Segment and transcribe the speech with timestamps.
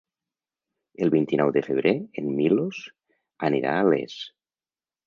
[1.07, 1.93] El vint-i-nou de febrer
[2.23, 2.83] en Milos
[3.51, 4.19] anirà a Les.